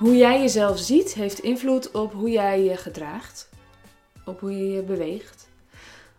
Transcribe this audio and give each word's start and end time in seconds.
Hoe 0.00 0.16
jij 0.16 0.40
jezelf 0.40 0.78
ziet 0.78 1.14
heeft 1.14 1.38
invloed 1.38 1.90
op 1.90 2.12
hoe 2.12 2.30
jij 2.30 2.62
je 2.62 2.76
gedraagt, 2.76 3.48
op 4.24 4.40
hoe 4.40 4.56
je 4.56 4.72
je 4.72 4.82
beweegt, 4.82 5.48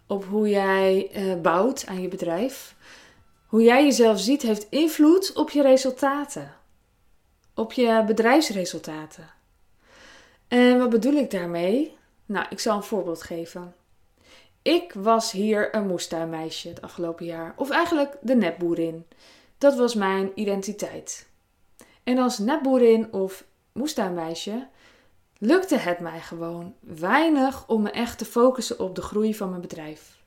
op 0.07 0.25
hoe 0.25 0.50
jij 0.50 1.09
uh, 1.16 1.41
bouwt 1.41 1.86
aan 1.88 2.02
je 2.02 2.07
bedrijf. 2.07 2.75
Hoe 3.45 3.63
jij 3.63 3.84
jezelf 3.84 4.20
ziet 4.20 4.41
heeft 4.41 4.67
invloed 4.70 5.34
op 5.34 5.49
je 5.49 5.62
resultaten, 5.62 6.54
op 7.55 7.73
je 7.73 8.04
bedrijfsresultaten. 8.05 9.30
En 10.48 10.79
wat 10.79 10.89
bedoel 10.89 11.13
ik 11.13 11.32
daarmee? 11.32 11.98
Nou, 12.25 12.45
ik 12.50 12.59
zal 12.59 12.75
een 12.75 12.84
voorbeeld 12.84 13.21
geven. 13.21 13.75
Ik 14.62 14.93
was 14.93 15.32
hier 15.32 15.76
een 15.76 15.88
moestuinmeisje 15.88 16.68
het 16.68 16.82
afgelopen 16.82 17.26
jaar, 17.26 17.54
of 17.55 17.70
eigenlijk 17.70 18.18
de 18.21 18.35
nepboerin. 18.35 19.05
Dat 19.57 19.76
was 19.76 19.95
mijn 19.95 20.32
identiteit. 20.35 21.29
En 22.04 22.18
als 22.18 22.38
nepboerin 22.38 23.13
of 23.13 23.49
moestuinmeisje 23.73 24.67
lukte 25.38 25.77
het 25.77 25.99
mij 25.99 26.20
gewoon 26.20 26.75
weinig 26.79 27.67
om 27.67 27.81
me 27.81 27.91
echt 27.91 28.17
te 28.17 28.25
focussen 28.25 28.79
op 28.79 28.95
de 28.95 29.02
groei 29.02 29.35
van 29.35 29.49
mijn 29.49 29.62
bedrijf. 29.62 30.20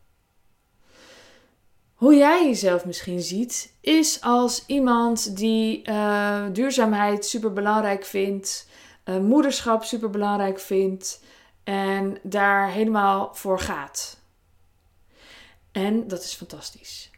Hoe 1.95 2.15
jij 2.15 2.47
jezelf 2.47 2.85
misschien 2.85 3.21
ziet, 3.21 3.75
is 3.81 4.21
als 4.21 4.65
iemand 4.67 5.37
die 5.37 5.89
uh, 5.89 6.45
duurzaamheid 6.53 7.27
super 7.27 7.53
belangrijk 7.53 8.05
vindt, 8.05 8.69
uh, 9.05 9.19
moederschap 9.19 9.85
super 9.85 10.11
belangrijk 10.11 10.61
vindt 10.61 11.23
en 11.65 12.19
daar 12.23 12.71
helemaal 12.71 13.35
voor 13.35 13.61
gaat. 13.61 14.19
En 15.73 16.09
dat 16.09 16.23
is 16.23 16.35
fantastisch. 16.35 17.11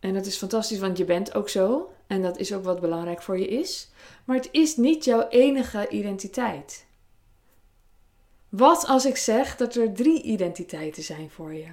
En 0.00 0.14
dat 0.14 0.26
is 0.26 0.36
fantastisch, 0.36 0.78
want 0.78 0.98
je 0.98 1.04
bent 1.04 1.34
ook 1.34 1.48
zo. 1.48 1.92
En 2.06 2.22
dat 2.22 2.38
is 2.38 2.52
ook 2.52 2.64
wat 2.64 2.80
belangrijk 2.80 3.22
voor 3.22 3.38
je 3.38 3.48
is. 3.48 3.90
Maar 4.24 4.36
het 4.36 4.48
is 4.50 4.76
niet 4.76 5.04
jouw 5.04 5.28
enige 5.28 5.88
identiteit. 5.88 6.86
Wat 8.48 8.86
als 8.86 9.04
ik 9.04 9.16
zeg 9.16 9.56
dat 9.56 9.74
er 9.74 9.92
drie 9.92 10.22
identiteiten 10.22 11.02
zijn 11.02 11.30
voor 11.30 11.54
je? 11.54 11.66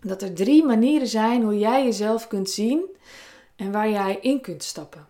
Dat 0.00 0.22
er 0.22 0.34
drie 0.34 0.64
manieren 0.64 1.08
zijn 1.08 1.42
hoe 1.42 1.58
jij 1.58 1.84
jezelf 1.84 2.26
kunt 2.26 2.50
zien 2.50 2.96
en 3.56 3.72
waar 3.72 3.90
jij 3.90 4.18
in 4.20 4.40
kunt 4.40 4.62
stappen. 4.62 5.06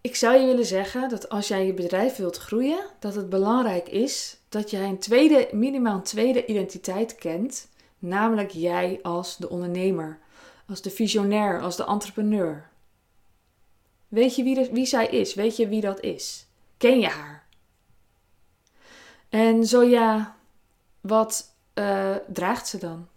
Ik 0.00 0.16
zou 0.16 0.38
je 0.38 0.46
willen 0.46 0.66
zeggen 0.66 1.08
dat 1.08 1.28
als 1.28 1.48
jij 1.48 1.66
je 1.66 1.74
bedrijf 1.74 2.16
wilt 2.16 2.36
groeien, 2.36 2.84
dat 2.98 3.14
het 3.14 3.28
belangrijk 3.28 3.88
is 3.88 4.36
dat 4.48 4.70
jij 4.70 4.88
een 4.88 4.98
tweede, 4.98 5.48
minimaal 5.52 5.94
een 5.94 6.02
tweede 6.02 6.46
identiteit 6.46 7.14
kent, 7.14 7.68
namelijk 7.98 8.50
jij 8.50 8.98
als 9.02 9.36
de 9.36 9.48
ondernemer, 9.48 10.18
als 10.68 10.82
de 10.82 10.90
visionair, 10.90 11.60
als 11.60 11.76
de 11.76 11.84
entrepreneur. 11.84 12.70
Weet 14.12 14.36
je 14.36 14.42
wie, 14.42 14.70
wie 14.70 14.86
zij 14.86 15.06
is? 15.06 15.34
Weet 15.34 15.56
je 15.56 15.68
wie 15.68 15.80
dat 15.80 16.00
is? 16.00 16.46
Ken 16.76 17.00
je 17.00 17.08
haar? 17.08 17.46
En 19.28 19.66
zo 19.66 19.82
ja, 19.82 20.36
wat 21.00 21.54
uh, 21.74 22.16
draagt 22.28 22.68
ze 22.68 22.78
dan? 22.78 23.08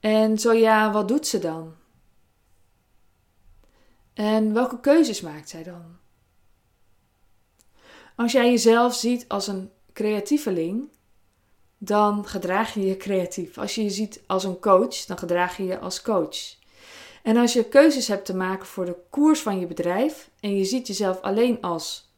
En 0.00 0.38
zo 0.38 0.52
ja, 0.52 0.92
wat 0.92 1.08
doet 1.08 1.26
ze 1.26 1.38
dan? 1.38 1.74
En 4.14 4.52
welke 4.52 4.80
keuzes 4.80 5.20
maakt 5.20 5.48
zij 5.48 5.62
dan? 5.62 5.96
Als 8.16 8.32
jij 8.32 8.50
jezelf 8.50 8.94
ziet 8.94 9.28
als 9.28 9.46
een 9.46 9.70
creatieveling, 9.92 10.88
dan 11.78 12.26
gedraag 12.26 12.74
je 12.74 12.86
je 12.86 12.96
creatief. 12.96 13.58
Als 13.58 13.74
je 13.74 13.82
je 13.82 13.90
ziet 13.90 14.22
als 14.26 14.44
een 14.44 14.58
coach, 14.58 15.04
dan 15.04 15.18
gedraag 15.18 15.56
je 15.56 15.64
je 15.64 15.78
als 15.78 16.02
coach. 16.02 16.58
En 17.22 17.36
als 17.36 17.52
je 17.52 17.64
keuzes 17.64 18.08
hebt 18.08 18.24
te 18.24 18.36
maken 18.36 18.66
voor 18.66 18.84
de 18.84 18.96
koers 19.10 19.40
van 19.40 19.60
je 19.60 19.66
bedrijf 19.66 20.30
en 20.40 20.56
je 20.56 20.64
ziet 20.64 20.86
jezelf 20.86 21.20
alleen 21.20 21.60
als 21.60 22.12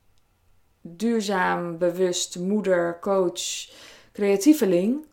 duurzaam, 0.81 1.79
bewust 1.79 2.39
moeder, 2.39 2.99
coach, 3.01 3.71
creatieveling, 4.13 5.07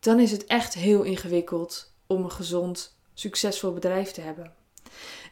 dan 0.00 0.20
is 0.20 0.30
het 0.30 0.44
echt 0.44 0.74
heel 0.74 1.02
ingewikkeld 1.02 1.92
om 2.06 2.24
een 2.24 2.30
gezond, 2.30 2.96
succesvol 3.14 3.72
bedrijf 3.72 4.10
te 4.10 4.20
hebben. 4.20 4.52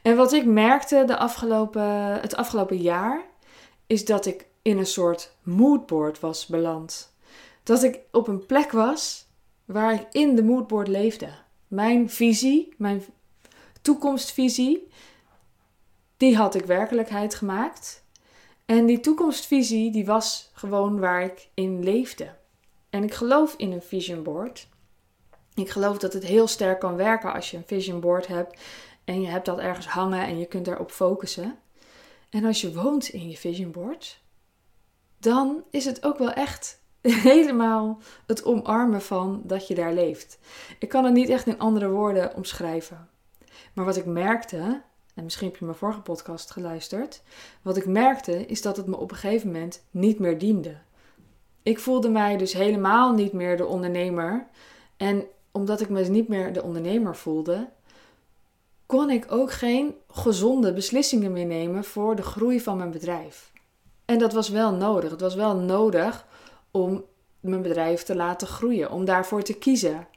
En 0.01 0.15
wat 0.15 0.33
ik 0.33 0.45
merkte 0.45 1.03
de 1.05 1.17
afgelopen, 1.17 2.21
het 2.21 2.35
afgelopen 2.35 2.77
jaar, 2.77 3.25
is 3.87 4.05
dat 4.05 4.25
ik 4.25 4.45
in 4.61 4.77
een 4.77 4.85
soort 4.85 5.31
moodboard 5.41 6.19
was 6.19 6.45
beland. 6.45 7.13
Dat 7.63 7.83
ik 7.83 7.99
op 8.11 8.27
een 8.27 8.45
plek 8.45 8.71
was 8.71 9.27
waar 9.65 9.93
ik 9.93 10.07
in 10.11 10.35
de 10.35 10.43
moodboard 10.43 10.87
leefde. 10.87 11.29
Mijn 11.67 12.09
visie, 12.09 12.73
mijn 12.77 13.03
toekomstvisie, 13.83 14.87
die 16.17 16.37
had 16.37 16.55
ik 16.55 16.65
werkelijkheid 16.65 17.35
gemaakt. 17.35 18.03
En 18.65 18.85
die 18.85 18.99
toekomstvisie, 18.99 19.91
die 19.91 20.05
was 20.05 20.51
gewoon 20.53 20.99
waar 20.99 21.23
ik 21.23 21.49
in 21.53 21.83
leefde. 21.83 22.35
En 22.89 23.03
ik 23.03 23.13
geloof 23.13 23.53
in 23.57 23.71
een 23.71 23.81
vision 23.81 24.23
board. 24.23 24.67
Ik 25.53 25.69
geloof 25.69 25.97
dat 25.97 26.13
het 26.13 26.23
heel 26.23 26.47
sterk 26.47 26.79
kan 26.79 26.95
werken 26.95 27.33
als 27.33 27.51
je 27.51 27.57
een 27.57 27.63
vision 27.65 27.99
board 27.99 28.27
hebt 28.27 28.59
en 29.03 29.21
je 29.21 29.27
hebt 29.27 29.45
dat 29.45 29.59
ergens 29.59 29.87
hangen 29.87 30.25
en 30.25 30.39
je 30.39 30.45
kunt 30.45 30.65
daarop 30.65 30.91
focussen. 30.91 31.59
En 32.29 32.45
als 32.45 32.61
je 32.61 32.73
woont 32.73 33.07
in 33.07 33.29
je 33.29 33.37
vision 33.37 33.71
board, 33.71 34.21
dan 35.17 35.63
is 35.71 35.85
het 35.85 36.03
ook 36.03 36.17
wel 36.17 36.31
echt 36.31 36.81
helemaal 37.31 37.99
het 38.25 38.45
omarmen 38.45 39.01
van 39.01 39.41
dat 39.45 39.67
je 39.67 39.75
daar 39.75 39.93
leeft. 39.93 40.39
Ik 40.79 40.89
kan 40.89 41.05
het 41.05 41.13
niet 41.13 41.29
echt 41.29 41.47
in 41.47 41.59
andere 41.59 41.89
woorden 41.89 42.35
omschrijven. 42.35 43.09
Maar 43.73 43.85
wat 43.85 43.97
ik 43.97 44.05
merkte, 44.05 44.81
en 45.15 45.23
misschien 45.23 45.47
heb 45.47 45.57
je 45.57 45.65
mijn 45.65 45.77
vorige 45.77 46.01
podcast 46.01 46.51
geluisterd, 46.51 47.21
wat 47.61 47.77
ik 47.77 47.85
merkte 47.85 48.45
is 48.45 48.61
dat 48.61 48.77
het 48.77 48.87
me 48.87 48.97
op 48.97 49.11
een 49.11 49.17
gegeven 49.17 49.51
moment 49.51 49.83
niet 49.91 50.19
meer 50.19 50.37
diende. 50.37 50.77
Ik 51.63 51.79
voelde 51.79 52.09
mij 52.09 52.37
dus 52.37 52.53
helemaal 52.53 53.13
niet 53.13 53.33
meer 53.33 53.57
de 53.57 53.65
ondernemer. 53.65 54.47
En 54.97 55.25
omdat 55.51 55.81
ik 55.81 55.89
me 55.89 56.01
niet 56.03 56.27
meer 56.27 56.53
de 56.53 56.63
ondernemer 56.63 57.15
voelde, 57.15 57.69
kon 58.85 59.09
ik 59.09 59.31
ook 59.31 59.51
geen 59.51 59.95
gezonde 60.07 60.73
beslissingen 60.73 61.31
meer 61.31 61.45
nemen 61.45 61.83
voor 61.83 62.15
de 62.15 62.21
groei 62.21 62.61
van 62.61 62.77
mijn 62.77 62.91
bedrijf. 62.91 63.51
En 64.05 64.19
dat 64.19 64.33
was 64.33 64.49
wel 64.49 64.73
nodig. 64.73 65.11
Het 65.11 65.21
was 65.21 65.35
wel 65.35 65.55
nodig 65.55 66.25
om 66.71 67.03
mijn 67.39 67.61
bedrijf 67.61 68.03
te 68.03 68.15
laten 68.15 68.47
groeien, 68.47 68.91
om 68.91 69.05
daarvoor 69.05 69.43
te 69.43 69.53
kiezen. 69.53 70.07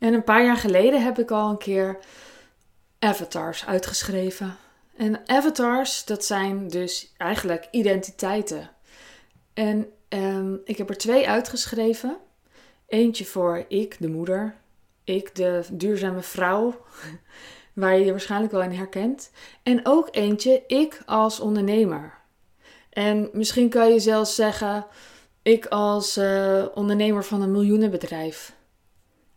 En 0.00 0.14
een 0.14 0.24
paar 0.24 0.44
jaar 0.44 0.56
geleden 0.56 1.02
heb 1.02 1.18
ik 1.18 1.30
al 1.30 1.50
een 1.50 1.58
keer 1.58 1.98
avatars 2.98 3.66
uitgeschreven. 3.66 4.56
En 4.96 5.28
avatars, 5.28 6.04
dat 6.04 6.24
zijn 6.24 6.68
dus 6.68 7.12
eigenlijk 7.16 7.68
identiteiten. 7.70 8.70
En 9.54 9.90
ehm, 10.08 10.54
ik 10.64 10.78
heb 10.78 10.88
er 10.88 10.96
twee 10.96 11.28
uitgeschreven. 11.28 12.16
Eentje 12.86 13.24
voor 13.24 13.64
ik, 13.68 13.96
de 13.98 14.08
moeder. 14.08 14.54
Ik, 15.04 15.34
de 15.34 15.64
duurzame 15.72 16.22
vrouw. 16.22 16.84
Waar 17.72 17.98
je 17.98 18.04
je 18.04 18.10
waarschijnlijk 18.10 18.52
wel 18.52 18.62
in 18.62 18.72
herkent. 18.72 19.30
En 19.62 19.80
ook 19.82 20.08
eentje, 20.10 20.62
ik 20.66 21.02
als 21.06 21.40
ondernemer. 21.40 22.14
En 22.90 23.28
misschien 23.32 23.68
kan 23.68 23.92
je 23.92 24.00
zelfs 24.00 24.34
zeggen, 24.34 24.86
ik 25.42 25.66
als 25.66 26.18
uh, 26.18 26.64
ondernemer 26.74 27.24
van 27.24 27.42
een 27.42 27.52
miljoenenbedrijf. 27.52 28.58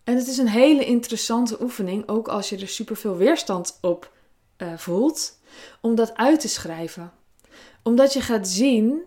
En 0.03 0.15
het 0.15 0.27
is 0.27 0.37
een 0.37 0.47
hele 0.47 0.85
interessante 0.85 1.61
oefening, 1.61 2.07
ook 2.07 2.27
als 2.27 2.49
je 2.49 2.57
er 2.57 2.67
superveel 2.67 3.17
weerstand 3.17 3.77
op 3.81 4.11
uh, 4.57 4.77
voelt, 4.77 5.39
om 5.81 5.95
dat 5.95 6.15
uit 6.15 6.39
te 6.39 6.47
schrijven. 6.47 7.11
Omdat 7.83 8.13
je 8.13 8.21
gaat 8.21 8.47
zien 8.47 9.01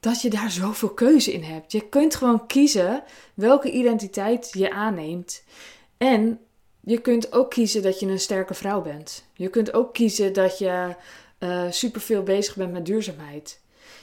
dat 0.00 0.22
je 0.22 0.30
daar 0.30 0.50
zoveel 0.50 0.88
keuze 0.88 1.32
in 1.32 1.42
hebt. 1.42 1.72
Je 1.72 1.88
kunt 1.88 2.14
gewoon 2.14 2.46
kiezen 2.46 3.02
welke 3.34 3.70
identiteit 3.70 4.50
je 4.52 4.72
aanneemt. 4.72 5.44
En 5.98 6.40
je 6.80 6.98
kunt 6.98 7.32
ook 7.32 7.50
kiezen 7.50 7.82
dat 7.82 8.00
je 8.00 8.06
een 8.06 8.20
sterke 8.20 8.54
vrouw 8.54 8.82
bent. 8.82 9.24
Je 9.34 9.48
kunt 9.48 9.72
ook 9.72 9.94
kiezen 9.94 10.32
dat 10.32 10.58
je 10.58 10.94
uh, 11.38 11.64
superveel 11.70 12.22
bezig 12.22 12.56
bent 12.56 12.72
met 12.72 12.86
duurzaamheid. 12.86 13.60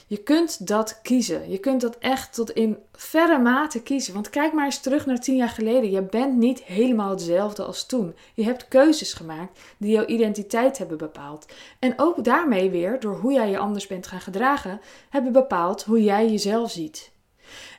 Je 0.07 0.18
kunt 0.18 0.68
dat 0.68 1.00
kiezen. 1.01 1.50
Je 1.50 1.57
kunt 1.57 1.81
dat 1.81 1.98
echt 1.98 2.34
tot 2.34 2.51
in 2.51 2.78
verre 2.94 3.39
mate 3.39 3.81
kiezen. 3.81 4.13
Want 4.13 4.30
kijk 4.30 4.54
maar 4.54 4.66
eens 4.66 4.80
terug 4.80 5.06
naar 5.06 5.19
tien 5.19 5.36
jaar 5.36 5.50
geleden. 5.50 5.92
Je 5.92 6.01
bent 6.01 6.38
niet 6.38 6.63
helemaal 6.63 7.10
hetzelfde 7.10 7.63
als 7.63 7.86
toen. 7.86 8.16
Je 8.34 8.44
hebt 8.44 8.68
keuzes 8.68 9.13
gemaakt 9.13 9.60
die 9.78 9.92
jouw 9.92 10.06
identiteit 10.06 10.78
hebben 10.78 10.98
bepaald. 10.98 11.45
En 11.80 11.94
ook 11.98 12.24
daarmee 12.24 12.69
weer, 12.69 13.00
door 13.00 13.16
hoe 13.16 13.34
jij 13.34 13.50
je 13.50 13.57
anders 13.57 13.88
bent 13.88 14.07
gaan 14.07 14.22
gedragen, 14.22 14.81
hebben 15.10 15.31
bepaald 15.31 15.84
hoe 15.84 16.04
jij 16.04 16.30
jezelf 16.30 16.72
ziet. 16.72 17.12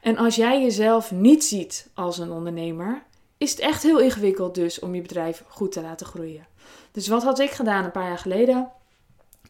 En 0.02 0.16
als 0.16 0.36
jij 0.36 0.62
jezelf 0.62 1.10
niet 1.10 1.44
ziet 1.44 1.90
als 1.94 2.18
een 2.18 2.30
ondernemer, 2.30 3.02
is 3.38 3.50
het 3.50 3.60
echt 3.60 3.82
heel 3.82 3.98
ingewikkeld 3.98 4.54
dus 4.54 4.78
om 4.78 4.94
je 4.94 5.02
bedrijf 5.02 5.44
goed 5.48 5.72
te 5.72 5.80
laten 5.80 6.06
groeien. 6.06 6.46
Dus 6.92 7.08
wat 7.08 7.22
had 7.22 7.38
ik 7.38 7.50
gedaan 7.50 7.84
een 7.84 7.90
paar 7.90 8.08
jaar 8.08 8.18
geleden? 8.18 8.70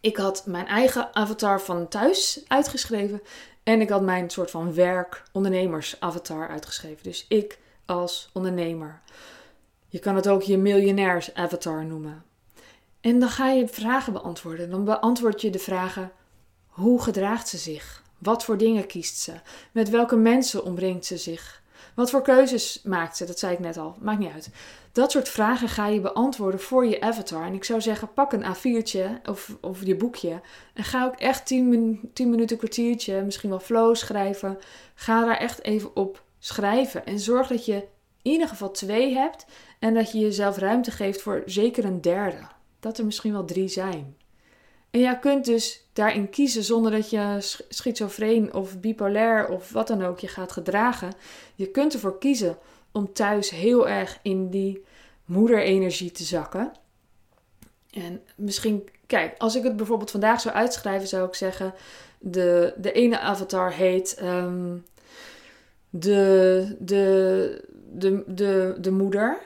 Ik 0.00 0.16
had 0.16 0.46
mijn 0.46 0.66
eigen 0.66 1.14
avatar 1.14 1.60
van 1.60 1.88
thuis 1.88 2.40
uitgeschreven. 2.48 3.22
En 3.62 3.80
ik 3.80 3.88
had 3.88 4.02
mijn 4.02 4.30
soort 4.30 4.50
van 4.50 4.74
werk 4.74 5.22
ondernemers 5.32 5.96
avatar 6.00 6.48
uitgeschreven. 6.48 7.02
Dus 7.02 7.24
ik 7.28 7.58
als 7.86 8.30
ondernemer. 8.32 9.00
Je 9.88 9.98
kan 9.98 10.16
het 10.16 10.28
ook 10.28 10.42
je 10.42 10.58
miljonairs 10.58 11.34
avatar 11.34 11.84
noemen. 11.84 12.24
En 13.00 13.18
dan 13.18 13.28
ga 13.28 13.48
je 13.48 13.68
vragen 13.68 14.12
beantwoorden. 14.12 14.70
Dan 14.70 14.84
beantwoord 14.84 15.40
je 15.40 15.50
de 15.50 15.58
vragen: 15.58 16.12
hoe 16.68 17.02
gedraagt 17.02 17.48
ze 17.48 17.56
zich? 17.56 18.02
Wat 18.18 18.44
voor 18.44 18.58
dingen 18.58 18.86
kiest 18.86 19.18
ze? 19.18 19.32
Met 19.72 19.90
welke 19.90 20.16
mensen 20.16 20.64
omringt 20.64 21.04
ze 21.04 21.16
zich? 21.16 21.62
Wat 21.98 22.10
voor 22.10 22.22
keuzes 22.22 22.80
maakt 22.84 23.16
ze? 23.16 23.24
Dat 23.24 23.38
zei 23.38 23.52
ik 23.52 23.58
net 23.58 23.76
al. 23.76 23.96
Maakt 24.00 24.18
niet 24.18 24.32
uit. 24.32 24.50
Dat 24.92 25.10
soort 25.10 25.28
vragen 25.28 25.68
ga 25.68 25.86
je 25.86 26.00
beantwoorden 26.00 26.60
voor 26.60 26.86
je 26.86 27.00
avatar. 27.00 27.46
En 27.46 27.54
ik 27.54 27.64
zou 27.64 27.80
zeggen, 27.80 28.12
pak 28.12 28.32
een 28.32 28.44
A4'tje 28.44 29.28
of, 29.28 29.56
of 29.60 29.84
je 29.84 29.96
boekje. 29.96 30.40
En 30.74 30.84
ga 30.84 31.04
ook 31.04 31.14
echt 31.14 31.46
10, 31.46 31.68
min, 31.68 32.10
10 32.14 32.30
minuten, 32.30 32.56
kwartiertje, 32.56 33.22
misschien 33.22 33.50
wel 33.50 33.60
flow 33.60 33.94
schrijven. 33.94 34.58
Ga 34.94 35.24
daar 35.24 35.36
echt 35.36 35.64
even 35.64 35.96
op 35.96 36.22
schrijven. 36.38 37.06
En 37.06 37.18
zorg 37.18 37.48
dat 37.48 37.64
je 37.64 37.74
in 38.22 38.32
ieder 38.32 38.48
geval 38.48 38.70
twee 38.70 39.14
hebt. 39.14 39.46
En 39.78 39.94
dat 39.94 40.12
je 40.12 40.18
jezelf 40.18 40.56
ruimte 40.56 40.90
geeft 40.90 41.22
voor 41.22 41.42
zeker 41.46 41.84
een 41.84 42.00
derde. 42.00 42.40
Dat 42.80 42.98
er 42.98 43.04
misschien 43.04 43.32
wel 43.32 43.44
drie 43.44 43.68
zijn. 43.68 44.16
En 44.90 45.00
jij 45.00 45.18
kunt 45.18 45.44
dus 45.44 45.86
daarin 45.92 46.30
kiezen 46.30 46.64
zonder 46.64 46.90
dat 46.92 47.10
je 47.10 47.36
schizofreen 47.68 48.54
of 48.54 48.80
bipolair 48.80 49.48
of 49.48 49.72
wat 49.72 49.86
dan 49.86 50.04
ook 50.04 50.18
je 50.18 50.28
gaat 50.28 50.52
gedragen. 50.52 51.12
Je 51.54 51.70
kunt 51.70 51.94
ervoor 51.94 52.18
kiezen 52.18 52.58
om 52.92 53.12
thuis 53.12 53.50
heel 53.50 53.88
erg 53.88 54.18
in 54.22 54.50
die 54.50 54.84
moederenergie 55.24 56.10
te 56.10 56.24
zakken. 56.24 56.72
En 57.90 58.22
misschien, 58.36 58.88
kijk, 59.06 59.34
als 59.38 59.56
ik 59.56 59.62
het 59.62 59.76
bijvoorbeeld 59.76 60.10
vandaag 60.10 60.40
zou 60.40 60.54
uitschrijven, 60.54 61.08
zou 61.08 61.26
ik 61.28 61.34
zeggen: 61.34 61.74
de, 62.18 62.74
de 62.76 62.92
ene 62.92 63.18
avatar 63.18 63.72
heet 63.72 64.14
ehm, 64.14 64.76
de, 65.90 66.76
de, 66.78 67.64
de, 67.92 68.24
de, 68.26 68.76
de 68.80 68.90
moeder. 68.90 69.38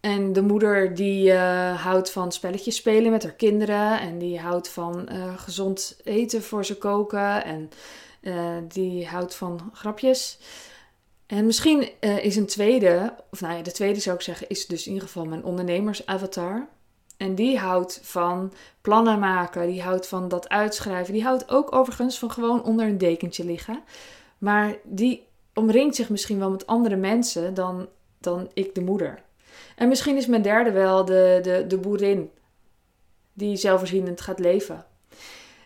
En 0.00 0.32
de 0.32 0.42
moeder 0.42 0.94
die 0.94 1.30
uh, 1.30 1.82
houdt 1.82 2.10
van 2.10 2.32
spelletjes 2.32 2.76
spelen 2.76 3.10
met 3.10 3.22
haar 3.22 3.32
kinderen. 3.32 4.00
En 4.00 4.18
die 4.18 4.40
houdt 4.40 4.68
van 4.68 5.08
uh, 5.12 5.38
gezond 5.38 6.00
eten 6.04 6.42
voor 6.42 6.64
ze 6.64 6.78
koken. 6.78 7.44
En 7.44 7.70
uh, 8.20 8.56
die 8.68 9.06
houdt 9.06 9.34
van 9.34 9.70
grapjes. 9.72 10.38
En 11.26 11.46
misschien 11.46 12.00
is 12.00 12.36
een 12.36 12.46
tweede, 12.46 13.14
of 13.30 13.40
nou 13.40 13.54
ja, 13.54 13.62
de 13.62 13.72
tweede 13.72 14.00
zou 14.00 14.16
ik 14.16 14.22
zeggen, 14.22 14.48
is 14.48 14.66
dus 14.66 14.86
in 14.86 14.92
ieder 14.92 15.08
geval 15.08 15.24
mijn 15.24 15.44
ondernemersavatar. 15.44 16.68
En 17.16 17.34
die 17.34 17.58
houdt 17.58 18.00
van 18.02 18.52
plannen 18.80 19.18
maken, 19.18 19.66
die 19.66 19.82
houdt 19.82 20.08
van 20.08 20.28
dat 20.28 20.48
uitschrijven. 20.48 21.12
Die 21.12 21.22
houdt 21.22 21.50
ook 21.50 21.74
overigens 21.74 22.18
van 22.18 22.30
gewoon 22.30 22.62
onder 22.62 22.86
een 22.86 22.98
dekentje 22.98 23.44
liggen. 23.44 23.82
Maar 24.38 24.74
die 24.84 25.26
omringt 25.54 25.96
zich 25.96 26.08
misschien 26.08 26.38
wel 26.38 26.50
met 26.50 26.66
andere 26.66 26.96
mensen 26.96 27.54
dan, 27.54 27.88
dan 28.18 28.50
ik 28.54 28.74
de 28.74 28.80
moeder. 28.80 29.22
En 29.78 29.88
misschien 29.88 30.16
is 30.16 30.26
mijn 30.26 30.42
derde 30.42 30.70
wel 30.70 31.04
de, 31.04 31.38
de, 31.42 31.64
de 31.66 31.78
boerin, 31.78 32.30
die 33.32 33.56
zelfvoorzienend 33.56 34.20
gaat 34.20 34.38
leven. 34.38 34.86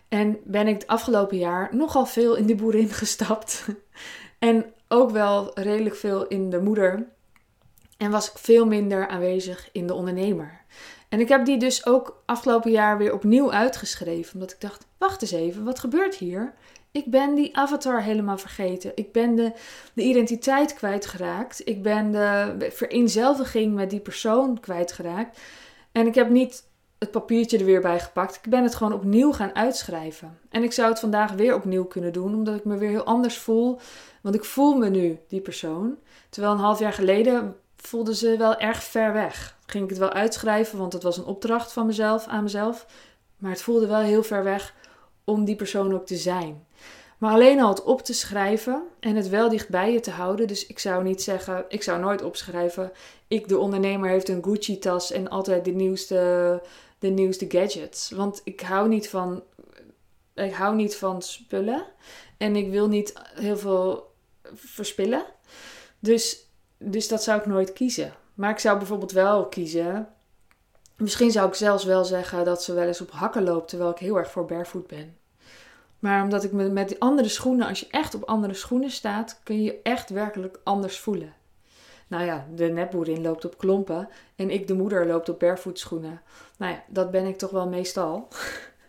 En 0.07 0.39
ben 0.43 0.67
ik 0.67 0.73
het 0.73 0.87
afgelopen 0.87 1.37
jaar 1.37 1.75
nogal 1.75 2.05
veel 2.05 2.35
in 2.35 2.45
die 2.45 2.55
boerin 2.55 2.89
gestapt. 3.03 3.65
en 4.39 4.73
ook 4.87 5.11
wel 5.11 5.59
redelijk 5.59 5.95
veel 5.95 6.27
in 6.27 6.49
de 6.49 6.59
moeder. 6.59 7.07
En 7.97 8.11
was 8.11 8.31
ik 8.31 8.37
veel 8.37 8.65
minder 8.65 9.07
aanwezig 9.07 9.69
in 9.71 9.87
de 9.87 9.93
ondernemer. 9.93 10.61
En 11.09 11.19
ik 11.19 11.29
heb 11.29 11.45
die 11.45 11.57
dus 11.57 11.85
ook 11.85 12.23
afgelopen 12.25 12.71
jaar 12.71 12.97
weer 12.97 13.13
opnieuw 13.13 13.51
uitgeschreven. 13.51 14.33
Omdat 14.33 14.51
ik 14.51 14.61
dacht, 14.61 14.87
wacht 14.97 15.21
eens 15.21 15.31
even, 15.31 15.63
wat 15.63 15.79
gebeurt 15.79 16.15
hier? 16.15 16.53
Ik 16.93 17.05
ben 17.05 17.35
die 17.35 17.57
avatar 17.57 18.01
helemaal 18.01 18.37
vergeten. 18.37 18.91
Ik 18.95 19.11
ben 19.11 19.35
de, 19.35 19.51
de 19.93 20.01
identiteit 20.01 20.73
kwijtgeraakt. 20.73 21.67
Ik 21.67 21.83
ben 21.83 22.11
de 22.11 22.69
vereenzelviging 22.71 23.73
met 23.73 23.89
die 23.89 23.99
persoon 23.99 24.59
kwijtgeraakt. 24.59 25.39
En 25.91 26.07
ik 26.07 26.15
heb 26.15 26.29
niet 26.29 26.67
het 26.99 27.11
papiertje 27.11 27.57
er 27.57 27.65
weer 27.65 27.81
bij 27.81 27.99
gepakt. 27.99 28.35
Ik 28.35 28.49
ben 28.51 28.63
het 28.63 28.75
gewoon 28.75 28.93
opnieuw 28.93 29.31
gaan 29.31 29.55
uitschrijven. 29.55 30.39
En 30.49 30.63
ik 30.63 30.71
zou 30.71 30.89
het 30.89 30.99
vandaag 30.99 31.31
weer 31.31 31.55
opnieuw 31.55 31.85
kunnen 31.85 32.13
doen, 32.13 32.35
omdat 32.35 32.55
ik 32.55 32.65
me 32.65 32.77
weer 32.77 32.89
heel 32.89 33.03
anders 33.03 33.37
voel. 33.37 33.79
Want 34.21 34.35
ik 34.35 34.45
voel 34.45 34.77
me 34.77 34.89
nu 34.89 35.19
die 35.27 35.41
persoon. 35.41 35.97
Terwijl 36.29 36.53
een 36.53 36.59
half 36.59 36.79
jaar 36.79 36.93
geleden 36.93 37.55
voelde 37.77 38.15
ze 38.15 38.37
wel 38.37 38.57
erg 38.57 38.83
ver 38.83 39.13
weg. 39.13 39.57
Ging 39.65 39.83
ik 39.83 39.89
het 39.89 39.99
wel 39.99 40.13
uitschrijven, 40.13 40.77
want 40.77 40.93
het 40.93 41.03
was 41.03 41.17
een 41.17 41.25
opdracht 41.25 41.73
van 41.73 41.85
mezelf 41.85 42.27
aan 42.27 42.43
mezelf. 42.43 42.85
Maar 43.37 43.51
het 43.51 43.61
voelde 43.61 43.87
wel 43.87 43.99
heel 43.99 44.23
ver 44.23 44.43
weg 44.43 44.73
om 45.23 45.45
die 45.45 45.55
persoon 45.55 45.93
ook 45.93 46.05
te 46.05 46.15
zijn. 46.15 46.65
Maar 47.23 47.33
alleen 47.33 47.61
al 47.61 47.69
het 47.69 47.83
op 47.83 48.01
te 48.01 48.13
schrijven 48.13 48.83
en 48.99 49.15
het 49.15 49.29
wel 49.29 49.49
dicht 49.49 49.69
bij 49.69 49.93
je 49.93 49.99
te 49.99 50.11
houden. 50.11 50.47
Dus 50.47 50.65
ik 50.65 50.79
zou 50.79 51.03
niet 51.03 51.21
zeggen, 51.21 51.65
ik 51.67 51.83
zou 51.83 51.99
nooit 51.99 52.21
opschrijven. 52.21 52.91
Ik, 53.27 53.47
de 53.47 53.57
ondernemer, 53.57 54.09
heeft 54.09 54.29
een 54.29 54.43
Gucci-tas 54.43 55.11
en 55.11 55.29
altijd 55.29 55.65
de 55.65 55.71
nieuwste, 55.71 56.61
de 56.99 57.07
nieuwste 57.07 57.45
gadgets. 57.49 58.11
Want 58.11 58.41
ik 58.43 58.61
hou 58.61 58.87
niet 58.87 59.09
van, 59.09 59.43
ik 60.33 60.53
hou 60.53 60.75
niet 60.75 60.95
van 60.95 61.21
spullen. 61.21 61.85
En 62.37 62.55
ik 62.55 62.69
wil 62.69 62.87
niet 62.87 63.13
heel 63.33 63.57
veel 63.57 64.13
verspillen. 64.53 65.25
Dus, 65.99 66.47
dus 66.77 67.07
dat 67.07 67.23
zou 67.23 67.39
ik 67.39 67.45
nooit 67.45 67.73
kiezen. 67.73 68.13
Maar 68.33 68.51
ik 68.51 68.59
zou 68.59 68.77
bijvoorbeeld 68.77 69.11
wel 69.11 69.47
kiezen. 69.47 70.07
Misschien 70.97 71.31
zou 71.31 71.47
ik 71.47 71.55
zelfs 71.55 71.83
wel 71.83 72.05
zeggen 72.05 72.45
dat 72.45 72.63
ze 72.63 72.73
wel 72.73 72.87
eens 72.87 73.01
op 73.01 73.11
hakken 73.11 73.43
loopt 73.43 73.67
terwijl 73.67 73.91
ik 73.91 73.97
heel 73.97 74.17
erg 74.17 74.31
voor 74.31 74.45
barefoot 74.45 74.87
ben. 74.87 75.22
Maar 76.03 76.23
omdat 76.23 76.43
ik 76.43 76.51
me 76.51 76.69
met 76.69 76.99
andere 76.99 77.27
schoenen, 77.27 77.67
als 77.67 77.79
je 77.79 77.87
echt 77.89 78.15
op 78.15 78.23
andere 78.23 78.53
schoenen 78.53 78.91
staat, 78.91 79.39
kun 79.43 79.63
je 79.63 79.79
echt 79.83 80.09
werkelijk 80.09 80.59
anders 80.63 80.99
voelen. 80.99 81.33
Nou 82.07 82.25
ja, 82.25 82.47
de 82.55 82.65
nepboerin 82.65 83.21
loopt 83.21 83.45
op 83.45 83.57
klompen 83.57 84.09
en 84.35 84.49
ik, 84.49 84.67
de 84.67 84.73
moeder, 84.73 85.07
loopt 85.07 85.29
op 85.29 85.39
barefoot 85.39 85.87
Nou 85.91 86.11
ja, 86.57 86.83
dat 86.87 87.11
ben 87.11 87.25
ik 87.25 87.37
toch 87.37 87.49
wel 87.49 87.67
meestal. 87.67 88.27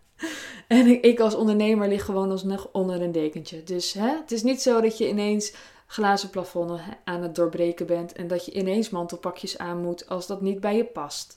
en 0.68 1.02
ik, 1.02 1.20
als 1.20 1.34
ondernemer 1.34 1.88
lig 1.88 2.04
gewoon 2.04 2.30
alsnog 2.30 2.68
onder 2.72 3.02
een 3.02 3.12
dekentje. 3.12 3.62
Dus 3.62 3.92
hè, 3.92 4.08
het 4.08 4.32
is 4.32 4.42
niet 4.42 4.62
zo 4.62 4.80
dat 4.80 4.98
je 4.98 5.08
ineens 5.08 5.54
glazen 5.86 6.30
plafonnen 6.30 6.80
aan 7.04 7.22
het 7.22 7.34
doorbreken 7.34 7.86
bent 7.86 8.12
en 8.12 8.28
dat 8.28 8.44
je 8.44 8.52
ineens 8.52 8.90
mantelpakjes 8.90 9.58
aan 9.58 9.82
moet 9.82 10.08
als 10.08 10.26
dat 10.26 10.40
niet 10.40 10.60
bij 10.60 10.76
je 10.76 10.84
past. 10.84 11.36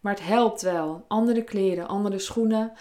Maar 0.00 0.12
het 0.12 0.26
helpt 0.26 0.62
wel. 0.62 1.04
Andere 1.08 1.42
kleren, 1.42 1.88
andere 1.88 2.18
schoenen. 2.18 2.72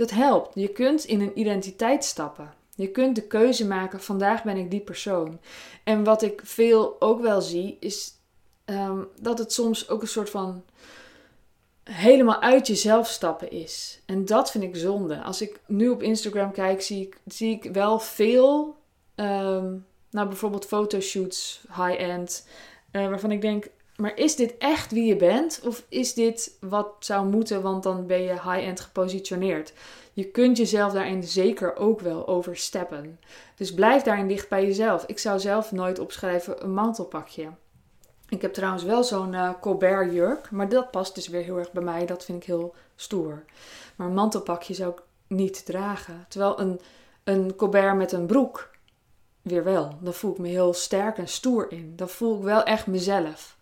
Dat 0.00 0.10
helpt. 0.10 0.54
Je 0.54 0.68
kunt 0.68 1.04
in 1.04 1.20
een 1.20 1.38
identiteit 1.38 2.04
stappen. 2.04 2.52
Je 2.74 2.90
kunt 2.90 3.16
de 3.16 3.26
keuze 3.26 3.66
maken: 3.66 4.00
vandaag 4.00 4.42
ben 4.42 4.56
ik 4.56 4.70
die 4.70 4.80
persoon. 4.80 5.40
En 5.84 6.04
wat 6.04 6.22
ik 6.22 6.40
veel 6.44 6.96
ook 6.98 7.20
wel 7.20 7.40
zie, 7.40 7.76
is 7.80 8.12
ehm, 8.64 9.02
dat 9.20 9.38
het 9.38 9.52
soms 9.52 9.88
ook 9.88 10.02
een 10.02 10.08
soort 10.08 10.30
van 10.30 10.64
helemaal 11.84 12.40
uit 12.40 12.66
jezelf 12.66 13.08
stappen 13.08 13.50
is. 13.50 14.02
En 14.06 14.24
dat 14.24 14.50
vind 14.50 14.64
ik 14.64 14.76
zonde. 14.76 15.22
Als 15.22 15.42
ik 15.42 15.60
nu 15.66 15.88
op 15.88 16.02
Instagram 16.02 16.52
kijk, 16.52 16.82
zie 16.82 17.06
ik, 17.06 17.20
zie 17.26 17.54
ik 17.54 17.72
wel 17.72 17.98
veel, 17.98 18.76
um, 19.16 19.86
nou 20.10 20.28
bijvoorbeeld 20.28 20.66
fotoshoots, 20.66 21.64
high-end, 21.68 22.48
uh, 22.92 23.08
waarvan 23.08 23.30
ik 23.30 23.40
denk: 23.40 23.66
maar 24.00 24.16
is 24.16 24.36
dit 24.36 24.54
echt 24.58 24.92
wie 24.92 25.04
je 25.04 25.16
bent? 25.16 25.60
Of 25.64 25.84
is 25.88 26.14
dit 26.14 26.56
wat 26.60 26.94
zou 26.98 27.26
moeten, 27.26 27.62
want 27.62 27.82
dan 27.82 28.06
ben 28.06 28.22
je 28.22 28.32
high-end 28.32 28.80
gepositioneerd? 28.80 29.72
Je 30.12 30.24
kunt 30.24 30.56
jezelf 30.56 30.92
daarin 30.92 31.22
zeker 31.22 31.76
ook 31.76 32.00
wel 32.00 32.28
oversteppen. 32.28 33.20
Dus 33.54 33.74
blijf 33.74 34.02
daarin 34.02 34.28
dicht 34.28 34.48
bij 34.48 34.66
jezelf. 34.66 35.04
Ik 35.06 35.18
zou 35.18 35.40
zelf 35.40 35.72
nooit 35.72 35.98
opschrijven 35.98 36.64
een 36.64 36.74
mantelpakje. 36.74 37.48
Ik 38.28 38.42
heb 38.42 38.52
trouwens 38.52 38.82
wel 38.82 39.04
zo'n 39.04 39.32
uh, 39.32 39.50
Colbert 39.60 40.12
jurk, 40.12 40.50
maar 40.50 40.68
dat 40.68 40.90
past 40.90 41.14
dus 41.14 41.28
weer 41.28 41.42
heel 41.42 41.58
erg 41.58 41.72
bij 41.72 41.82
mij. 41.82 42.06
Dat 42.06 42.24
vind 42.24 42.42
ik 42.42 42.48
heel 42.48 42.74
stoer. 42.96 43.44
Maar 43.96 44.06
een 44.06 44.14
mantelpakje 44.14 44.74
zou 44.74 44.90
ik 44.90 45.02
niet 45.26 45.64
dragen. 45.64 46.26
Terwijl 46.28 46.60
een, 46.60 46.80
een 47.24 47.56
Colbert 47.56 47.96
met 47.96 48.12
een 48.12 48.26
broek, 48.26 48.70
weer 49.42 49.64
wel. 49.64 49.98
Dan 50.00 50.14
voel 50.14 50.32
ik 50.32 50.38
me 50.38 50.48
heel 50.48 50.72
sterk 50.72 51.18
en 51.18 51.28
stoer 51.28 51.72
in. 51.72 51.92
Dan 51.96 52.08
voel 52.08 52.36
ik 52.36 52.42
wel 52.42 52.62
echt 52.62 52.86
mezelf. 52.86 53.58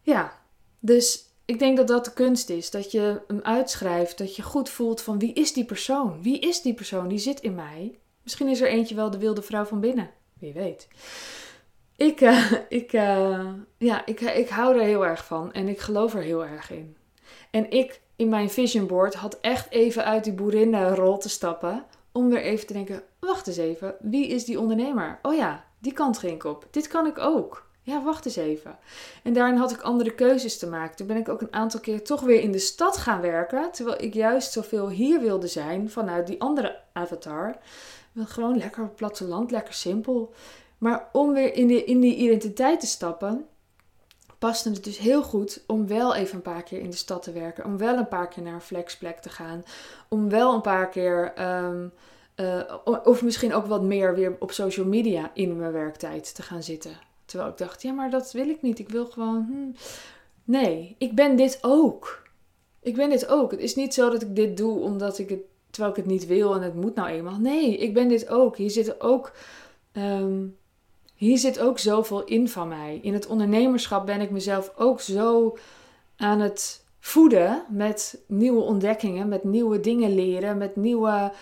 Ja, 0.00 0.38
dus 0.78 1.24
ik 1.44 1.58
denk 1.58 1.76
dat 1.76 1.88
dat 1.88 2.04
de 2.04 2.12
kunst 2.12 2.50
is. 2.50 2.70
Dat 2.70 2.92
je 2.92 3.20
hem 3.26 3.40
uitschrijft. 3.42 4.18
Dat 4.18 4.36
je 4.36 4.42
goed 4.42 4.68
voelt 4.68 5.00
van 5.00 5.18
wie 5.18 5.32
is 5.32 5.52
die 5.52 5.64
persoon? 5.64 6.22
Wie 6.22 6.38
is 6.38 6.62
die 6.62 6.74
persoon? 6.74 7.08
Die 7.08 7.18
zit 7.18 7.40
in 7.40 7.54
mij. 7.54 7.98
Misschien 8.22 8.48
is 8.48 8.60
er 8.60 8.68
eentje 8.68 8.94
wel 8.94 9.10
de 9.10 9.18
wilde 9.18 9.42
vrouw 9.42 9.64
van 9.64 9.80
binnen. 9.80 10.10
Wie 10.38 10.52
weet. 10.52 10.88
Ik, 11.96 12.20
uh, 12.20 12.52
ik, 12.68 12.92
uh, 12.92 13.48
ja, 13.78 14.06
ik, 14.06 14.20
ik 14.20 14.48
hou 14.48 14.78
er 14.78 14.84
heel 14.84 15.06
erg 15.06 15.24
van. 15.24 15.52
En 15.52 15.68
ik 15.68 15.80
geloof 15.80 16.14
er 16.14 16.22
heel 16.22 16.44
erg 16.44 16.70
in. 16.70 16.96
En 17.50 17.70
ik 17.70 18.00
in 18.16 18.28
mijn 18.28 18.50
vision 18.50 18.86
board 18.86 19.14
had 19.14 19.38
echt 19.40 19.70
even 19.70 20.04
uit 20.04 20.24
die 20.24 20.32
boerinnenrol 20.32 21.18
te 21.18 21.28
stappen. 21.28 21.84
Om 22.12 22.28
weer 22.28 22.42
even 22.42 22.66
te 22.66 22.72
denken, 22.72 23.02
wacht 23.18 23.46
eens 23.46 23.56
even. 23.56 23.94
Wie 24.00 24.28
is 24.28 24.44
die 24.44 24.60
ondernemer? 24.60 25.18
Oh 25.22 25.34
ja, 25.34 25.64
die 25.78 25.92
kant 25.92 26.18
ging 26.18 26.32
ik 26.32 26.44
op. 26.44 26.66
Dit 26.70 26.88
kan 26.88 27.06
ik 27.06 27.18
ook 27.18 27.68
ja, 27.90 28.02
wacht 28.02 28.26
eens 28.26 28.36
even. 28.36 28.78
En 29.22 29.32
daarin 29.32 29.56
had 29.56 29.70
ik 29.70 29.80
andere 29.80 30.14
keuzes 30.14 30.58
te 30.58 30.68
maken. 30.68 30.96
Toen 30.96 31.06
ben 31.06 31.16
ik 31.16 31.28
ook 31.28 31.40
een 31.40 31.52
aantal 31.52 31.80
keer 31.80 32.04
toch 32.04 32.20
weer 32.20 32.40
in 32.40 32.52
de 32.52 32.58
stad 32.58 32.96
gaan 32.96 33.20
werken. 33.20 33.70
Terwijl 33.72 34.02
ik 34.02 34.14
juist 34.14 34.52
zoveel 34.52 34.88
hier 34.88 35.20
wilde 35.20 35.46
zijn 35.46 35.90
vanuit 35.90 36.26
die 36.26 36.40
andere 36.40 36.80
avatar. 36.92 37.56
Gewoon 38.16 38.58
lekker 38.58 38.82
op 38.82 38.96
platteland, 38.96 39.50
lekker 39.50 39.74
simpel. 39.74 40.34
Maar 40.78 41.08
om 41.12 41.32
weer 41.32 41.54
in, 41.54 41.86
in 41.86 42.00
die 42.00 42.16
identiteit 42.16 42.80
te 42.80 42.86
stappen, 42.86 43.46
paste 44.38 44.70
het 44.70 44.84
dus 44.84 44.98
heel 44.98 45.22
goed 45.22 45.64
om 45.66 45.86
wel 45.86 46.14
even 46.14 46.36
een 46.36 46.42
paar 46.42 46.62
keer 46.62 46.80
in 46.80 46.90
de 46.90 46.96
stad 46.96 47.22
te 47.22 47.32
werken. 47.32 47.64
Om 47.64 47.78
wel 47.78 47.96
een 47.96 48.08
paar 48.08 48.28
keer 48.28 48.42
naar 48.42 48.54
een 48.54 48.60
flexplek 48.60 49.18
te 49.18 49.28
gaan. 49.28 49.64
Om 50.08 50.28
wel 50.28 50.54
een 50.54 50.60
paar 50.60 50.88
keer, 50.88 51.32
eh, 51.34 52.62
of 53.04 53.22
misschien 53.22 53.54
ook 53.54 53.66
wat 53.66 53.82
meer 53.82 54.14
weer 54.14 54.36
op 54.38 54.52
social 54.52 54.86
media 54.86 55.30
in 55.34 55.56
mijn 55.56 55.72
werktijd 55.72 56.34
te 56.34 56.42
gaan 56.42 56.62
zitten. 56.62 57.09
Terwijl 57.30 57.50
ik 57.50 57.58
dacht, 57.58 57.82
ja, 57.82 57.92
maar 57.92 58.10
dat 58.10 58.32
wil 58.32 58.48
ik 58.48 58.62
niet. 58.62 58.78
Ik 58.78 58.88
wil 58.88 59.06
gewoon. 59.06 59.46
Hmm. 59.48 59.74
Nee, 60.44 60.94
ik 60.98 61.14
ben 61.14 61.36
dit 61.36 61.58
ook. 61.62 62.22
Ik 62.80 62.94
ben 62.94 63.10
dit 63.10 63.28
ook. 63.28 63.50
Het 63.50 63.60
is 63.60 63.74
niet 63.74 63.94
zo 63.94 64.10
dat 64.10 64.22
ik 64.22 64.36
dit 64.36 64.56
doe 64.56 64.78
omdat 64.80 65.18
ik 65.18 65.28
het, 65.28 65.40
terwijl 65.70 65.92
ik 65.94 66.02
het 66.02 66.10
niet 66.10 66.26
wil 66.26 66.54
en 66.54 66.62
het 66.62 66.74
moet 66.74 66.94
nou 66.94 67.08
eenmaal. 67.08 67.38
Nee, 67.38 67.76
ik 67.76 67.94
ben 67.94 68.08
dit 68.08 68.28
ook. 68.28 68.56
Hier 68.56 68.70
zit 68.70 69.00
ook. 69.00 69.32
Ehm, 69.92 70.46
hier 71.14 71.38
zit 71.38 71.60
ook 71.60 71.78
zoveel 71.78 72.24
in 72.24 72.48
van 72.48 72.68
mij. 72.68 72.98
In 73.02 73.12
het 73.12 73.26
ondernemerschap 73.26 74.06
ben 74.06 74.20
ik 74.20 74.30
mezelf 74.30 74.72
ook 74.76 75.00
zo 75.00 75.56
aan 76.16 76.40
het 76.40 76.84
voeden 76.98 77.64
met 77.68 78.22
nieuwe 78.26 78.62
ontdekkingen, 78.62 79.28
met 79.28 79.44
nieuwe 79.44 79.80
dingen 79.80 80.14
leren, 80.14 80.58
met 80.58 80.76
nieuwe 80.76 81.32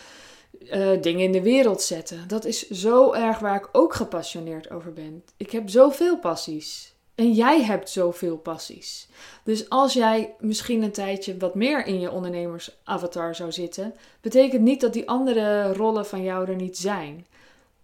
uh, 0.73 1.03
dingen 1.03 1.25
in 1.25 1.33
de 1.33 1.43
wereld 1.43 1.83
zetten. 1.83 2.29
Dat 2.29 2.45
is 2.45 2.69
zo 2.69 3.13
erg 3.13 3.39
waar 3.39 3.57
ik 3.57 3.69
ook 3.73 3.95
gepassioneerd 3.95 4.71
over 4.71 4.93
ben. 4.93 5.25
Ik 5.37 5.51
heb 5.51 5.69
zoveel 5.69 6.19
passies. 6.19 6.97
En 7.15 7.33
jij 7.33 7.63
hebt 7.63 7.91
zoveel 7.91 8.37
passies. 8.37 9.09
Dus 9.45 9.69
als 9.69 9.93
jij 9.93 10.35
misschien 10.41 10.83
een 10.83 10.93
tijdje 10.93 11.37
wat 11.37 11.55
meer 11.55 11.87
in 11.87 12.01
je 12.01 12.11
ondernemersavatar 12.11 13.35
zou 13.35 13.53
zitten, 13.53 13.95
betekent 14.21 14.63
niet 14.63 14.81
dat 14.81 14.93
die 14.93 15.09
andere 15.09 15.73
rollen 15.73 16.07
van 16.07 16.23
jou 16.23 16.49
er 16.49 16.57
niet 16.57 16.79
zijn. 16.79 17.27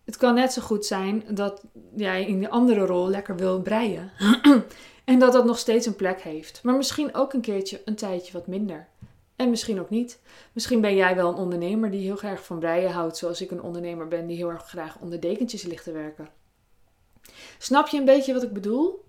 Het 0.05 0.17
kan 0.17 0.35
net 0.35 0.53
zo 0.53 0.63
goed 0.63 0.87
zijn 0.87 1.25
dat 1.29 1.63
jij 1.97 2.27
in 2.27 2.39
die 2.39 2.49
andere 2.49 2.87
rol 2.87 3.09
lekker 3.09 3.37
wil 3.37 3.61
breien. 3.61 4.11
en 5.05 5.19
dat 5.19 5.33
dat 5.33 5.45
nog 5.45 5.59
steeds 5.59 5.87
een 5.87 5.97
plek 5.97 6.21
heeft. 6.21 6.61
Maar 6.63 6.77
misschien 6.77 7.15
ook 7.15 7.33
een 7.33 7.41
keertje 7.41 7.83
een 7.85 7.95
tijdje 7.95 8.33
wat 8.33 8.47
minder. 8.47 8.89
En 9.37 9.51
misschien 9.51 9.81
ook 9.81 9.91
niet. 9.91 10.21
Misschien 10.53 10.81
ben 10.81 10.95
jij 10.95 11.15
wel 11.17 11.29
een 11.29 11.39
ondernemer 11.39 11.91
die 11.91 12.01
heel 12.01 12.21
erg 12.21 12.45
van 12.45 12.59
breien 12.59 12.91
houdt, 12.91 13.17
zoals 13.17 13.41
ik 13.41 13.51
een 13.51 13.63
ondernemer 13.63 14.09
ben 14.09 14.27
die 14.27 14.37
heel 14.37 14.51
erg 14.51 14.67
graag 14.67 14.99
onder 15.01 15.21
dekentjes 15.21 15.63
ligt 15.63 15.85
te 15.85 15.93
werken. 15.93 16.29
Snap 17.59 17.89
je 17.89 17.99
een 17.99 18.05
beetje 18.05 18.33
wat 18.33 18.43
ik 18.43 18.53
bedoel? 18.53 19.05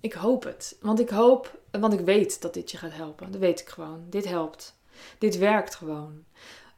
Ik 0.00 0.12
hoop 0.12 0.44
het. 0.44 0.76
Want 0.80 1.00
ik 1.00 1.08
hoop, 1.08 1.58
want 1.70 1.92
ik 1.92 2.00
weet 2.00 2.42
dat 2.42 2.54
dit 2.54 2.70
je 2.70 2.76
gaat 2.76 2.94
helpen. 2.94 3.32
Dat 3.32 3.40
weet 3.40 3.60
ik 3.60 3.68
gewoon. 3.68 4.04
Dit 4.08 4.28
helpt. 4.28 4.76
Dit 5.18 5.38
werkt 5.38 5.74
gewoon. 5.74 6.24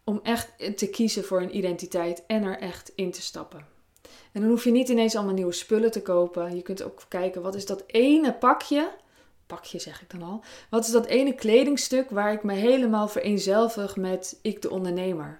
Om 0.04 0.20
echt 0.22 0.76
te 0.78 0.90
kiezen 0.90 1.24
voor 1.24 1.40
een 1.40 1.56
identiteit 1.56 2.26
en 2.26 2.42
er 2.42 2.58
echt 2.58 2.92
in 2.94 3.10
te 3.10 3.22
stappen. 3.22 3.66
En 4.32 4.40
dan 4.40 4.50
hoef 4.50 4.64
je 4.64 4.70
niet 4.70 4.88
ineens 4.88 5.16
allemaal 5.16 5.34
nieuwe 5.34 5.52
spullen 5.52 5.90
te 5.90 6.02
kopen. 6.02 6.56
Je 6.56 6.62
kunt 6.62 6.82
ook 6.82 7.02
kijken, 7.08 7.42
wat 7.42 7.54
is 7.54 7.66
dat 7.66 7.84
ene 7.86 8.34
pakje 8.34 8.90
pakje 9.50 9.78
zeg 9.78 10.02
ik 10.02 10.10
dan 10.10 10.22
al. 10.22 10.42
Wat 10.70 10.84
is 10.84 10.92
dat 10.92 11.06
ene 11.06 11.34
kledingstuk 11.34 12.10
waar 12.10 12.32
ik 12.32 12.42
me 12.42 12.52
helemaal 12.52 13.08
vereenzelvig 13.08 13.96
met 13.96 14.38
ik 14.42 14.62
de 14.62 14.70
ondernemer? 14.70 15.38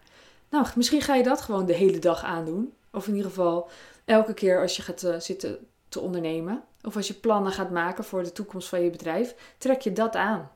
Nou, 0.50 0.66
misschien 0.76 1.00
ga 1.00 1.14
je 1.14 1.22
dat 1.22 1.40
gewoon 1.40 1.66
de 1.66 1.72
hele 1.72 1.98
dag 1.98 2.24
aandoen. 2.24 2.72
Of 2.92 3.06
in 3.06 3.14
ieder 3.14 3.30
geval 3.30 3.68
elke 4.04 4.34
keer 4.34 4.60
als 4.60 4.76
je 4.76 4.82
gaat 4.82 5.02
uh, 5.02 5.14
zitten 5.18 5.58
te 5.88 6.00
ondernemen. 6.00 6.62
Of 6.82 6.96
als 6.96 7.06
je 7.06 7.14
plannen 7.14 7.52
gaat 7.52 7.70
maken 7.70 8.04
voor 8.04 8.22
de 8.22 8.32
toekomst 8.32 8.68
van 8.68 8.82
je 8.82 8.90
bedrijf. 8.90 9.34
Trek 9.58 9.80
je 9.80 9.92
dat 9.92 10.16
aan. 10.16 10.50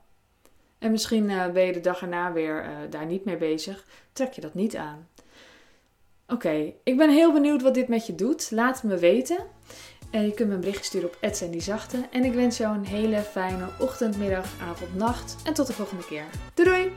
En 0.78 0.90
misschien 0.90 1.30
uh, 1.30 1.48
ben 1.48 1.64
je 1.64 1.72
de 1.72 1.80
dag 1.80 2.02
erna 2.02 2.32
weer 2.32 2.64
uh, 2.64 2.70
daar 2.90 3.06
niet 3.06 3.24
mee 3.24 3.36
bezig. 3.36 3.84
Trek 4.12 4.32
je 4.32 4.40
dat 4.40 4.54
niet 4.54 4.76
aan. 4.76 5.08
Oké, 6.28 6.72
ik 6.84 6.96
ben 6.96 7.10
heel 7.10 7.32
benieuwd 7.32 7.62
wat 7.62 7.74
dit 7.74 7.88
met 7.88 8.06
je 8.06 8.14
doet. 8.14 8.50
Laat 8.50 8.74
het 8.74 8.84
me 8.84 8.98
weten. 8.98 9.38
En 10.14 10.26
je 10.26 10.32
kunt 10.32 10.48
me 10.48 10.54
een 10.54 10.60
berichtje 10.60 10.84
sturen 10.84 11.08
op 11.08 11.34
Zachte. 11.58 12.08
En 12.10 12.24
ik 12.24 12.34
wens 12.34 12.56
jou 12.56 12.76
een 12.76 12.84
hele 12.84 13.20
fijne 13.20 13.68
ochtend, 13.78 14.18
middag, 14.18 14.46
avond, 14.70 14.94
nacht. 14.96 15.36
En 15.44 15.54
tot 15.54 15.66
de 15.66 15.72
volgende 15.72 16.04
keer. 16.04 16.24
Doei 16.54 16.68
doei! 16.68 16.92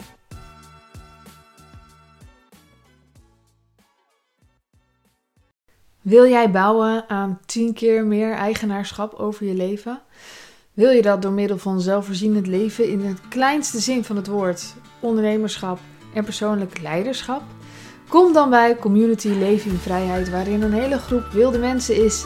Wil 6.01 6.27
jij 6.27 6.51
bouwen 6.51 7.09
aan 7.09 7.39
10 7.45 7.73
keer 7.73 8.05
meer 8.05 8.33
eigenaarschap 8.33 9.13
over 9.13 9.45
je 9.45 9.53
leven? 9.53 10.01
Wil 10.73 10.89
je 10.89 11.01
dat 11.01 11.21
door 11.21 11.31
middel 11.31 11.57
van 11.57 11.81
zelfvoorzienend 11.81 12.47
leven 12.47 12.89
in 12.89 13.05
het 13.05 13.19
kleinste 13.29 13.79
zin 13.79 14.03
van 14.03 14.15
het 14.15 14.27
woord, 14.27 14.73
ondernemerschap 14.99 15.79
en 16.13 16.23
persoonlijk 16.23 16.81
leiderschap? 16.81 17.41
Kom 18.07 18.33
dan 18.33 18.49
bij 18.49 18.75
Community 18.75 19.27
Leven 19.27 19.71
in 19.71 19.77
Vrijheid, 19.77 20.29
waarin 20.29 20.61
een 20.61 20.73
hele 20.73 20.97
groep 20.97 21.27
wilde 21.31 21.57
mensen 21.57 22.03
is 22.03 22.25